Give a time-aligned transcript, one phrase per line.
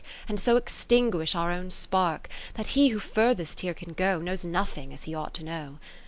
[0.27, 4.91] And so extinguish our own spark, That he who furthest here can go, Knows nothing
[4.95, 5.77] as he ought to know.